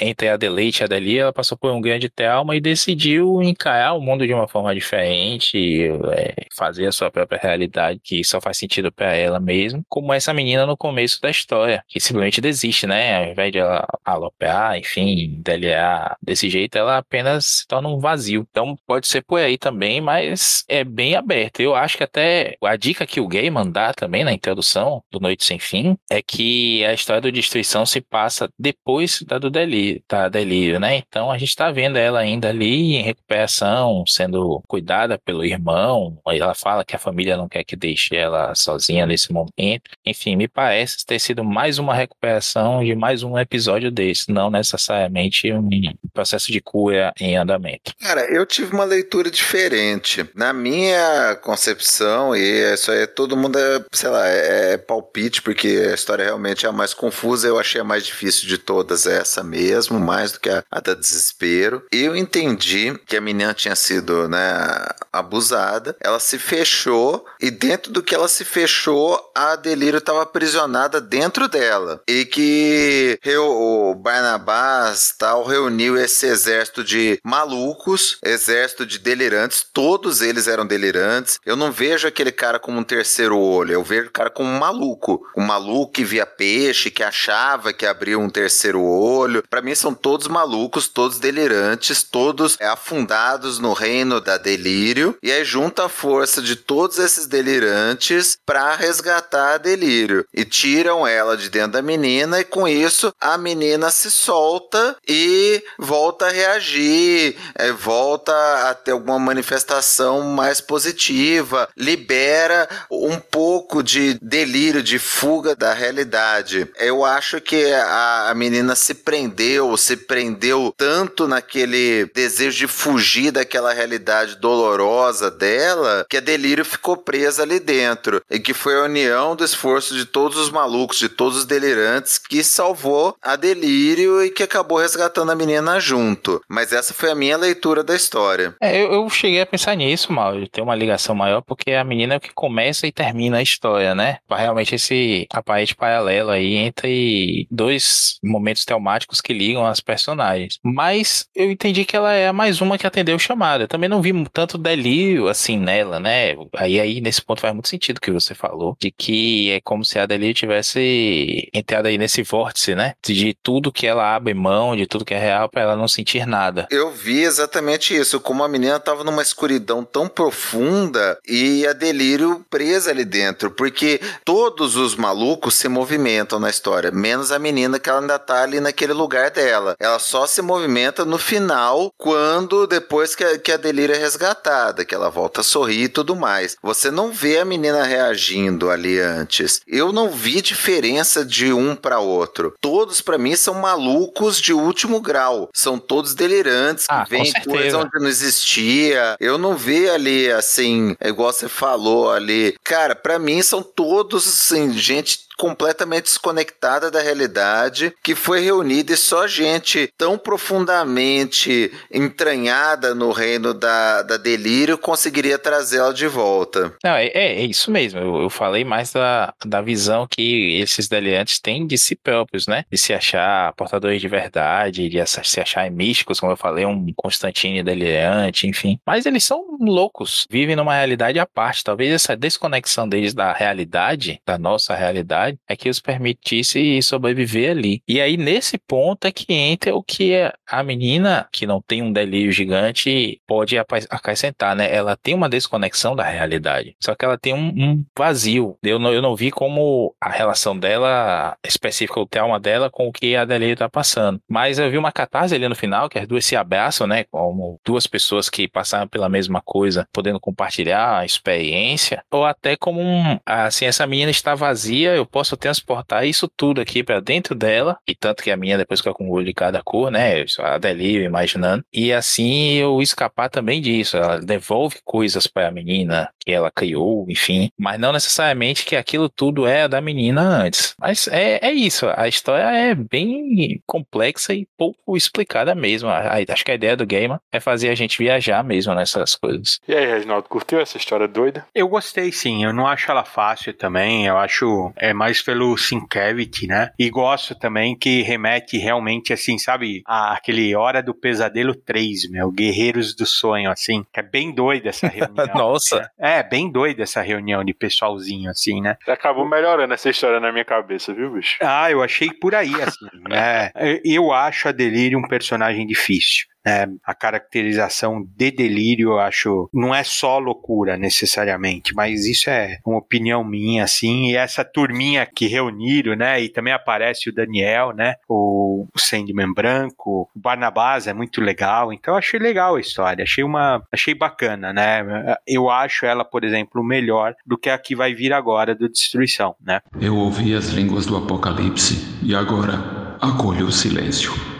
Entre 0.00 0.28
a 0.28 0.36
Deleite 0.36 0.82
e 0.82 0.84
a 0.84 0.86
Deli, 0.86 1.18
ela 1.18 1.32
passou 1.32 1.56
por 1.56 1.70
um 1.72 1.80
grande 1.80 2.08
trauma 2.08 2.56
e 2.56 2.60
decidiu 2.60 3.42
encarar 3.42 3.94
o 3.94 4.00
mundo 4.00 4.26
de 4.26 4.32
uma 4.32 4.48
forma 4.48 4.74
diferente 4.74 5.88
é, 6.12 6.46
fazer 6.56 6.86
a 6.86 6.92
sua 6.92 7.10
própria 7.10 7.38
realidade, 7.40 8.00
que 8.02 8.24
só 8.24 8.40
faz 8.40 8.56
sentido 8.56 8.90
para 8.92 9.14
ela 9.14 9.40
mesmo, 9.40 9.84
como 9.88 10.12
essa 10.12 10.32
menina 10.32 10.66
no 10.66 10.76
começo 10.76 11.20
da 11.20 11.30
história, 11.30 11.82
que 11.88 12.00
simplesmente 12.00 12.40
desiste, 12.40 12.86
né? 12.86 13.24
Ao 13.24 13.32
invés 13.32 13.52
de 13.52 13.58
ela 13.58 13.86
alopear, 14.04 14.78
enfim, 14.78 15.40
delirar 15.42 16.16
desse 16.22 16.48
jeito, 16.48 16.76
ela 16.76 16.98
apenas 16.98 17.44
se 17.46 17.66
torna 17.66 17.88
um 17.88 17.98
vazio. 17.98 18.46
Então 18.50 18.76
pode 18.86 19.06
ser 19.06 19.22
por 19.22 19.40
aí 19.40 19.58
também, 19.58 20.00
mas 20.00 20.64
é 20.68 20.84
bem 20.84 21.14
aberto. 21.14 21.60
Eu 21.60 21.74
acho 21.74 21.96
que 21.96 22.04
até 22.04 22.56
a 22.62 22.76
dica 22.76 23.06
que 23.06 23.20
o 23.20 23.28
gay 23.28 23.50
mandar 23.50 23.94
também 23.94 24.24
na 24.24 24.32
introdução 24.32 25.02
do 25.10 25.20
Noite 25.20 25.44
Sem 25.44 25.58
Fim 25.58 25.96
é 26.10 26.22
que 26.22 26.84
a 26.84 26.92
história 26.92 27.20
do 27.20 27.32
Destruição 27.32 27.84
se 27.86 28.00
passa 28.00 28.48
depois 28.58 29.03
depois 29.04 29.22
da 29.22 29.38
do 29.38 29.50
delírio, 29.50 30.02
da 30.08 30.28
delírio, 30.28 30.80
né? 30.80 30.96
Então 30.96 31.30
a 31.30 31.38
gente 31.38 31.54
tá 31.54 31.70
vendo 31.70 31.96
ela 31.96 32.20
ainda 32.20 32.48
ali 32.48 32.94
em 32.96 33.02
recuperação, 33.02 34.04
sendo 34.06 34.62
cuidada 34.66 35.18
pelo 35.18 35.44
irmão. 35.44 36.18
Ela 36.26 36.54
fala 36.54 36.84
que 36.84 36.96
a 36.96 36.98
família 36.98 37.36
não 37.36 37.48
quer 37.48 37.64
que 37.64 37.76
deixe 37.76 38.16
ela 38.16 38.54
sozinha 38.54 39.06
nesse 39.06 39.32
momento. 39.32 39.90
Enfim, 40.04 40.36
me 40.36 40.48
parece 40.48 41.04
ter 41.04 41.18
sido 41.18 41.44
mais 41.44 41.78
uma 41.78 41.94
recuperação 41.94 42.82
de 42.82 42.94
mais 42.94 43.22
um 43.22 43.38
episódio 43.38 43.90
desse, 43.90 44.30
não 44.30 44.50
necessariamente 44.50 45.52
um 45.52 45.68
processo 46.12 46.50
de 46.50 46.60
cura 46.60 47.12
em 47.20 47.36
andamento. 47.36 47.92
Cara, 48.00 48.22
eu 48.32 48.46
tive 48.46 48.72
uma 48.72 48.84
leitura 48.84 49.30
diferente. 49.30 50.28
Na 50.34 50.52
minha 50.52 51.36
concepção, 51.42 52.34
e 52.34 52.72
isso 52.72 52.90
aí 52.90 53.06
todo 53.06 53.36
mundo 53.36 53.58
é, 53.58 53.84
sei 53.92 54.08
lá, 54.08 54.26
é, 54.28 54.72
é 54.72 54.78
palpite, 54.78 55.42
porque 55.42 55.88
a 55.90 55.94
história 55.94 56.24
realmente 56.24 56.64
é 56.64 56.68
a 56.68 56.72
mais 56.72 56.94
confusa, 56.94 57.48
eu 57.48 57.58
achei 57.58 57.80
a 57.80 57.84
mais 57.84 58.06
difícil 58.06 58.48
de 58.48 58.58
todas 58.58 58.93
essa 59.06 59.42
mesmo, 59.42 59.98
mais 59.98 60.32
do 60.32 60.40
que 60.40 60.50
a, 60.50 60.62
a 60.70 60.80
da 60.80 60.94
desespero. 60.94 61.82
Eu 61.90 62.16
entendi 62.16 62.98
que 63.06 63.16
a 63.16 63.20
menina 63.20 63.54
tinha 63.54 63.74
sido, 63.74 64.28
né, 64.28 64.86
abusada, 65.12 65.96
ela 66.00 66.18
se 66.18 66.38
fechou 66.38 67.24
e 67.40 67.50
dentro 67.50 67.92
do 67.92 68.02
que 68.02 68.14
ela 68.14 68.28
se 68.28 68.44
fechou, 68.44 69.18
a 69.34 69.56
Delírio 69.56 69.98
estava 69.98 70.22
aprisionada 70.22 71.00
dentro 71.00 71.48
dela. 71.48 72.02
E 72.08 72.24
que 72.24 73.18
o 73.38 73.94
Barnabás 73.94 75.14
tal 75.18 75.44
reuniu 75.44 75.96
esse 75.96 76.26
exército 76.26 76.82
de 76.82 77.20
malucos, 77.24 78.18
exército 78.22 78.84
de 78.84 78.98
delirantes, 78.98 79.64
todos 79.72 80.20
eles 80.20 80.46
eram 80.48 80.66
delirantes. 80.66 81.38
Eu 81.44 81.56
não 81.56 81.70
vejo 81.70 82.08
aquele 82.08 82.32
cara 82.32 82.58
como 82.58 82.78
um 82.78 82.84
terceiro 82.84 83.38
olho, 83.38 83.72
eu 83.72 83.82
vejo 83.82 84.08
o 84.08 84.12
cara 84.12 84.30
como 84.30 84.48
um 84.48 84.58
maluco. 84.58 85.26
Um 85.36 85.44
maluco 85.44 85.92
que 85.92 86.04
via 86.04 86.26
peixe, 86.26 86.90
que 86.90 87.02
achava 87.02 87.72
que 87.72 87.86
abriu 87.86 88.20
um 88.20 88.30
terceiro 88.30 88.73
olho. 88.82 89.42
Para 89.48 89.62
mim 89.62 89.74
são 89.74 89.94
todos 89.94 90.28
malucos, 90.28 90.88
todos 90.88 91.18
delirantes, 91.18 92.02
todos 92.02 92.56
é, 92.60 92.66
afundados 92.66 93.58
no 93.58 93.72
reino 93.72 94.20
da 94.20 94.36
delírio. 94.36 95.16
E 95.22 95.30
aí 95.30 95.44
junta 95.44 95.86
a 95.86 95.88
força 95.88 96.40
de 96.40 96.56
todos 96.56 96.98
esses 96.98 97.26
delirantes 97.26 98.38
para 98.44 98.74
resgatar 98.74 99.54
a 99.54 99.58
delírio. 99.58 100.24
E 100.32 100.44
tiram 100.44 101.06
ela 101.06 101.36
de 101.36 101.48
dentro 101.48 101.72
da 101.72 101.82
menina 101.82 102.40
e 102.40 102.44
com 102.44 102.66
isso 102.66 103.12
a 103.20 103.36
menina 103.36 103.90
se 103.90 104.10
solta 104.10 104.96
e 105.06 105.62
volta 105.78 106.26
a 106.26 106.30
reagir, 106.30 107.36
é, 107.54 107.70
volta 107.72 108.32
a 108.68 108.74
ter 108.74 108.92
alguma 108.92 109.18
manifestação 109.18 110.22
mais 110.22 110.60
positiva, 110.60 111.68
libera 111.76 112.68
um 112.90 113.18
pouco 113.18 113.82
de 113.82 114.14
delírio, 114.20 114.82
de 114.82 114.98
fuga 114.98 115.54
da 115.54 115.72
realidade. 115.72 116.68
Eu 116.78 117.04
acho 117.04 117.40
que 117.40 117.72
a, 117.72 118.30
a 118.30 118.34
menina 118.34 118.63
se 118.74 118.94
prendeu, 118.94 119.76
se 119.76 119.96
prendeu 119.96 120.72
tanto 120.76 121.26
naquele 121.26 122.06
desejo 122.14 122.58
de 122.58 122.66
fugir 122.66 123.32
daquela 123.32 123.72
realidade 123.72 124.36
dolorosa 124.36 125.30
dela, 125.30 126.06
que 126.08 126.18
a 126.18 126.20
delírio 126.20 126.64
ficou 126.64 126.96
presa 126.96 127.42
ali 127.42 127.58
dentro. 127.58 128.22
E 128.30 128.38
que 128.38 128.54
foi 128.54 128.76
a 128.76 128.84
união 128.84 129.34
do 129.34 129.44
esforço 129.44 129.94
de 129.94 130.04
todos 130.04 130.38
os 130.38 130.50
malucos, 130.50 130.98
de 130.98 131.08
todos 131.08 131.38
os 131.38 131.44
delirantes, 131.44 132.18
que 132.18 132.44
salvou 132.44 133.16
a 133.20 133.34
delírio 133.34 134.24
e 134.24 134.30
que 134.30 134.42
acabou 134.42 134.78
resgatando 134.78 135.32
a 135.32 135.34
menina 135.34 135.80
junto. 135.80 136.40
Mas 136.48 136.72
essa 136.72 136.94
foi 136.94 137.10
a 137.10 137.14
minha 137.14 137.36
leitura 137.36 137.82
da 137.82 137.96
história. 137.96 138.54
É, 138.60 138.80
eu, 138.80 138.92
eu 138.92 139.10
cheguei 139.10 139.40
a 139.40 139.46
pensar 139.46 139.74
nisso, 139.74 140.12
mal, 140.12 140.34
ter 140.48 140.60
uma 140.60 140.74
ligação 140.74 141.14
maior, 141.14 141.42
porque 141.42 141.72
a 141.72 141.84
menina 141.84 142.14
é 142.14 142.20
que 142.20 142.32
começa 142.32 142.86
e 142.86 142.92
termina 142.92 143.38
a 143.38 143.42
história, 143.42 143.94
né? 143.94 144.18
Realmente 144.30 144.74
esse 144.74 145.26
aparente 145.32 145.74
paralelo 145.74 146.30
aí 146.30 146.54
entre 146.54 147.46
dois 147.50 148.18
momentos 148.22 148.53
temáticos 148.62 149.22
que 149.22 149.32
ligam 149.32 149.64
as 149.64 149.80
personagens. 149.80 150.58
Mas 150.62 151.26
eu 151.34 151.50
entendi 151.50 151.86
que 151.86 151.96
ela 151.96 152.12
é 152.12 152.30
mais 152.30 152.60
uma 152.60 152.76
que 152.76 152.86
atendeu 152.86 153.16
o 153.16 153.18
chamado. 153.18 153.66
Também 153.66 153.88
não 153.88 154.02
vi 154.02 154.12
tanto 154.30 154.58
delírio 154.58 155.28
assim 155.28 155.56
nela, 155.58 155.98
né? 155.98 156.36
Aí, 156.56 156.78
aí 156.78 157.00
nesse 157.00 157.22
ponto 157.22 157.40
faz 157.40 157.54
muito 157.54 157.68
sentido 157.68 157.96
o 157.96 158.00
que 158.00 158.10
você 158.10 158.34
falou, 158.34 158.76
de 158.78 158.90
que 158.90 159.50
é 159.52 159.60
como 159.60 159.84
se 159.84 159.98
a 159.98 160.04
delírio 160.04 160.34
tivesse 160.34 161.48
entrado 161.54 161.86
aí 161.86 161.96
nesse 161.96 162.22
vórtice, 162.22 162.74
né? 162.74 162.94
De 163.02 163.34
tudo 163.42 163.72
que 163.72 163.86
ela 163.86 164.14
abre 164.14 164.34
mão, 164.34 164.76
de 164.76 164.86
tudo 164.86 165.04
que 165.04 165.14
é 165.14 165.18
real, 165.18 165.48
para 165.48 165.62
ela 165.62 165.76
não 165.76 165.88
sentir 165.88 166.26
nada. 166.26 166.66
Eu 166.70 166.90
vi 166.90 167.22
exatamente 167.22 167.96
isso, 167.96 168.20
como 168.20 168.44
a 168.44 168.48
menina 168.48 168.78
tava 168.78 169.04
numa 169.04 169.22
escuridão 169.22 169.84
tão 169.84 170.08
profunda 170.08 171.18
e 171.26 171.66
a 171.66 171.72
delírio 171.72 172.44
presa 172.50 172.90
ali 172.90 173.04
dentro, 173.04 173.50
porque 173.50 174.00
todos 174.24 174.76
os 174.76 174.96
malucos 174.96 175.54
se 175.54 175.68
movimentam 175.68 176.38
na 176.38 176.50
história, 176.50 176.90
menos 176.90 177.32
a 177.32 177.38
menina 177.38 177.78
que 177.78 177.88
ela 177.88 178.00
ainda 178.00 178.18
tá 178.18 178.42
ali 178.44 178.60
naquele 178.60 178.92
lugar 178.92 179.30
dela. 179.30 179.74
Ela 179.78 179.98
só 179.98 180.26
se 180.26 180.40
movimenta 180.40 181.04
no 181.04 181.18
final, 181.18 181.92
quando 181.98 182.66
depois 182.66 183.14
que 183.14 183.24
a, 183.24 183.38
que 183.38 183.52
a 183.52 183.56
delírio 183.56 183.94
é 183.94 183.98
resgatada, 183.98 184.84
que 184.84 184.94
ela 184.94 185.10
volta 185.10 185.40
a 185.40 185.44
sorrir 185.44 185.84
e 185.84 185.88
tudo 185.88 186.14
mais. 186.14 186.56
Você 186.62 186.90
não 186.90 187.10
vê 187.12 187.38
a 187.38 187.44
menina 187.44 187.82
reagindo 187.82 188.70
ali 188.70 189.00
antes. 189.00 189.60
Eu 189.66 189.92
não 189.92 190.10
vi 190.10 190.40
diferença 190.40 191.24
de 191.24 191.52
um 191.52 191.74
para 191.74 191.98
outro. 191.98 192.54
Todos 192.60 193.00
para 193.00 193.18
mim 193.18 193.36
são 193.36 193.54
malucos 193.54 194.40
de 194.40 194.52
último 194.52 195.00
grau. 195.00 195.48
São 195.52 195.78
todos 195.78 196.14
delirantes, 196.14 196.86
ah, 196.88 197.04
que 197.04 197.10
vêm 197.10 197.32
coisa 197.44 197.78
onde 197.78 197.98
não 197.98 198.08
existia. 198.08 199.16
Eu 199.18 199.38
não 199.38 199.56
vi 199.56 199.88
ali 199.88 200.30
assim, 200.30 200.96
igual 201.02 201.32
você 201.32 201.48
falou 201.48 202.10
ali. 202.10 202.54
Cara, 202.62 202.94
para 202.94 203.18
mim 203.18 203.42
são 203.42 203.62
todos 203.62 204.26
assim, 204.26 204.72
gente 204.72 205.24
completamente 205.38 206.04
desconectada 206.04 206.90
da 206.90 207.00
realidade, 207.00 207.92
que 208.02 208.14
foi 208.14 208.40
reunida 208.40 208.92
e 208.92 208.96
só 208.96 209.26
gente 209.26 209.90
tão 209.96 210.16
profundamente 210.16 211.72
entranhada 211.92 212.94
no 212.94 213.10
reino 213.10 213.52
da, 213.52 214.02
da 214.02 214.16
delírio 214.16 214.78
conseguiria 214.78 215.38
trazê-la 215.38 215.92
de 215.92 216.06
volta. 216.06 216.74
Não, 216.82 216.92
é, 216.92 217.06
é, 217.08 217.42
isso 217.42 217.70
mesmo. 217.70 218.00
Eu, 218.00 218.22
eu, 218.22 218.30
falei 218.30 218.64
mais 218.64 218.92
da, 218.92 219.32
da 219.44 219.60
visão 219.60 220.06
que 220.08 220.60
esses 220.60 220.88
delirantes 220.88 221.40
têm 221.40 221.66
de 221.66 221.78
si 221.78 221.94
próprios, 221.96 222.46
né? 222.46 222.64
De 222.70 222.78
se 222.78 222.92
achar 222.92 223.52
portadores 223.54 224.00
de 224.00 224.08
verdade, 224.08 224.88
de 224.88 225.04
se 225.06 225.40
achar 225.40 225.70
místicos, 225.70 226.20
como 226.20 226.32
eu 226.32 226.36
falei, 226.36 226.64
um 226.64 226.92
Constantine 226.96 227.62
delirante, 227.62 228.46
enfim. 228.46 228.78
Mas 228.86 229.06
eles 229.06 229.24
são 229.24 229.56
loucos, 229.60 230.26
vivem 230.30 230.56
numa 230.56 230.74
realidade 230.74 231.18
à 231.18 231.26
parte. 231.26 231.64
Talvez 231.64 231.92
essa 231.92 232.16
desconexão 232.16 232.88
deles 232.88 233.14
da 233.14 233.32
realidade, 233.32 234.20
da 234.26 234.38
nossa 234.38 234.74
realidade, 234.74 235.23
é 235.48 235.56
que 235.56 235.68
os 235.68 235.80
permitisse 235.80 236.80
sobreviver 236.82 237.50
ali. 237.50 237.82
E 237.86 238.00
aí, 238.00 238.16
nesse 238.16 238.58
ponto, 238.58 239.06
é 239.06 239.12
que 239.12 239.32
entra 239.32 239.74
o 239.74 239.82
que 239.82 240.14
a 240.46 240.62
menina, 240.62 241.28
que 241.32 241.46
não 241.46 241.60
tem 241.60 241.82
um 241.82 241.92
delírio 241.92 242.32
gigante, 242.32 243.20
pode 243.26 243.56
acrescentar, 243.58 244.54
né? 244.56 244.72
Ela 244.74 244.96
tem 244.96 245.14
uma 245.14 245.28
desconexão 245.28 245.94
da 245.94 246.04
realidade. 246.04 246.76
Só 246.82 246.94
que 246.94 247.04
ela 247.04 247.18
tem 247.18 247.34
um, 247.34 247.48
um 247.48 247.84
vazio. 247.96 248.56
Eu 248.62 248.78
não, 248.78 248.92
eu 248.92 249.02
não 249.02 249.16
vi 249.16 249.30
como 249.30 249.94
a 250.00 250.10
relação 250.10 250.58
dela, 250.58 251.36
específica, 251.44 252.00
o 252.00 252.06
trauma 252.06 252.38
dela, 252.40 252.70
com 252.70 252.88
o 252.88 252.92
que 252.92 253.16
a 253.16 253.24
delírio 253.24 253.56
tá 253.56 253.68
passando. 253.68 254.20
Mas 254.28 254.58
eu 254.58 254.70
vi 254.70 254.78
uma 254.78 254.92
catarse 254.92 255.34
ali 255.34 255.48
no 255.48 255.54
final, 255.54 255.88
que 255.88 255.98
as 255.98 256.06
duas 256.06 256.24
se 256.24 256.36
abraçam, 256.36 256.86
né? 256.86 257.04
Como 257.04 257.60
duas 257.64 257.86
pessoas 257.86 258.28
que 258.28 258.48
passaram 258.48 258.88
pela 258.88 259.08
mesma 259.08 259.40
coisa, 259.40 259.86
podendo 259.92 260.20
compartilhar 260.20 260.98
a 260.98 261.04
experiência. 261.04 262.02
Ou 262.10 262.24
até 262.24 262.56
como 262.56 262.80
um, 262.80 263.18
assim, 263.24 263.66
essa 263.66 263.86
menina 263.86 264.10
está 264.10 264.34
vazia, 264.34 264.94
eu 264.94 265.06
posso 265.14 265.36
transportar 265.36 266.04
isso 266.04 266.26
tudo 266.26 266.60
aqui 266.60 266.82
para 266.82 266.98
dentro 266.98 267.36
dela, 267.36 267.78
e 267.86 267.94
tanto 267.94 268.20
que 268.20 268.32
a 268.32 268.36
minha 268.36 268.58
depois 268.58 268.80
que 268.80 268.88
eu 268.88 268.92
acumulo 268.92 269.24
de 269.24 269.32
cada 269.32 269.62
cor, 269.62 269.88
né, 269.88 270.24
a 270.40 270.58
delírio, 270.58 271.04
imaginando, 271.04 271.64
e 271.72 271.92
assim 271.92 272.54
eu 272.54 272.82
escapar 272.82 273.30
também 273.30 273.62
disso, 273.62 273.96
ela 273.96 274.18
devolve 274.20 274.78
coisas 274.84 275.28
para 275.28 275.46
a 275.46 275.52
menina 275.52 276.10
que 276.18 276.32
ela 276.32 276.50
criou, 276.50 277.06
enfim, 277.08 277.48
mas 277.56 277.78
não 277.78 277.92
necessariamente 277.92 278.64
que 278.64 278.74
aquilo 278.74 279.08
tudo 279.08 279.46
é 279.46 279.68
da 279.68 279.80
menina 279.80 280.20
antes. 280.20 280.74
Mas 280.80 281.06
é, 281.06 281.38
é 281.40 281.52
isso, 281.52 281.86
a 281.94 282.08
história 282.08 282.50
é 282.50 282.74
bem 282.74 283.62
complexa 283.64 284.34
e 284.34 284.48
pouco 284.58 284.96
explicada 284.96 285.54
mesmo. 285.54 285.88
Acho 285.88 286.44
que 286.44 286.50
a 286.50 286.54
ideia 286.54 286.76
do 286.76 286.86
game 286.86 287.14
é 287.30 287.38
fazer 287.38 287.68
a 287.68 287.74
gente 287.76 287.98
viajar 287.98 288.42
mesmo 288.42 288.74
nessas 288.74 289.14
coisas. 289.14 289.60
E 289.68 289.74
aí, 289.74 289.86
Reginaldo, 289.86 290.28
curtiu 290.28 290.58
essa 290.58 290.76
história 290.76 291.06
doida? 291.06 291.46
Eu 291.54 291.68
gostei 291.68 292.10
sim, 292.10 292.42
eu 292.42 292.52
não 292.52 292.66
acho 292.66 292.90
ela 292.90 293.04
fácil 293.04 293.54
também, 293.54 294.06
eu 294.06 294.16
acho 294.16 294.72
é 294.76 294.92
mais 295.04 295.20
pelo 295.20 295.54
Sinkevich, 295.58 296.46
né? 296.46 296.70
E 296.78 296.88
gosto 296.88 297.34
também 297.34 297.76
que 297.76 298.00
remete 298.00 298.56
realmente, 298.56 299.12
assim, 299.12 299.36
sabe, 299.36 299.82
a, 299.86 300.14
aquele 300.14 300.56
Hora 300.56 300.82
do 300.82 300.94
Pesadelo 300.94 301.54
3, 301.54 302.08
meu, 302.10 302.30
Guerreiros 302.30 302.96
do 302.96 303.04
Sonho, 303.04 303.50
assim, 303.50 303.84
que 303.92 304.00
é 304.00 304.02
bem 304.02 304.34
doida 304.34 304.70
essa 304.70 304.88
reunião. 304.88 305.26
Nossa! 305.36 305.90
É, 305.98 306.22
bem 306.22 306.50
doida 306.50 306.84
essa 306.84 307.02
reunião 307.02 307.44
de 307.44 307.52
pessoalzinho, 307.52 308.30
assim, 308.30 308.62
né? 308.62 308.78
Acabou 308.88 309.28
melhorando 309.28 309.74
essa 309.74 309.90
história 309.90 310.18
na 310.18 310.32
minha 310.32 310.44
cabeça, 310.44 310.94
viu, 310.94 311.12
bicho? 311.12 311.36
Ah, 311.42 311.70
eu 311.70 311.82
achei 311.82 312.10
por 312.10 312.34
aí, 312.34 312.54
assim, 312.62 312.88
né? 313.06 313.50
Eu 313.84 314.10
acho 314.10 314.48
a 314.48 314.52
Delírio 314.52 314.98
um 314.98 315.06
personagem 315.06 315.66
difícil. 315.66 316.24
Né? 316.44 316.66
A 316.84 316.94
caracterização 316.94 318.04
de 318.16 318.30
delírio, 318.30 318.90
eu 318.90 318.98
acho, 318.98 319.48
não 319.52 319.74
é 319.74 319.82
só 319.82 320.18
loucura 320.18 320.76
necessariamente, 320.76 321.74
mas 321.74 322.04
isso 322.04 322.28
é 322.28 322.58
uma 322.64 322.78
opinião 322.78 323.24
minha, 323.24 323.64
assim, 323.64 324.10
e 324.10 324.16
essa 324.16 324.44
turminha 324.44 325.06
que 325.06 325.26
reuniram, 325.26 325.96
né? 325.96 326.20
E 326.20 326.28
também 326.28 326.52
aparece 326.52 327.08
o 327.08 327.14
Daniel, 327.14 327.72
né? 327.72 327.94
O, 328.08 328.66
o 328.74 328.78
Sandman 328.78 329.32
branco, 329.32 330.08
o 330.14 330.18
Barnabás 330.18 330.86
é 330.86 330.92
muito 330.92 331.20
legal, 331.20 331.72
então 331.72 331.94
eu 331.94 331.98
achei 331.98 332.20
legal 332.20 332.56
a 332.56 332.60
história, 332.60 333.02
achei 333.02 333.24
uma, 333.24 333.62
achei 333.72 333.94
bacana, 333.94 334.52
né? 334.52 335.16
Eu 335.26 335.50
acho 335.50 335.86
ela, 335.86 336.04
por 336.04 336.24
exemplo, 336.24 336.62
melhor 336.62 337.14
do 337.24 337.38
que 337.38 337.48
a 337.48 337.58
que 337.58 337.74
vai 337.74 337.94
vir 337.94 338.12
agora 338.12 338.54
do 338.54 338.68
Destruição, 338.68 339.34
né? 339.40 339.60
Eu 339.80 339.96
ouvi 339.96 340.34
as 340.34 340.48
línguas 340.48 340.86
do 340.86 340.96
Apocalipse 340.96 341.98
e 342.02 342.14
agora 342.14 342.96
acolho 343.00 343.46
o 343.46 343.52
silêncio. 343.52 344.33